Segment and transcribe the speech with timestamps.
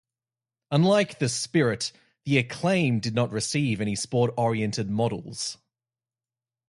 [0.71, 1.91] Unlike the Spirit,
[2.25, 5.59] the Acclaim did not receive any sport-oriented models.